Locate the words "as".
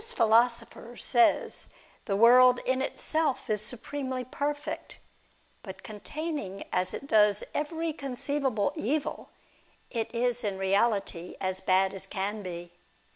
6.73-6.91, 11.39-11.61, 11.93-12.07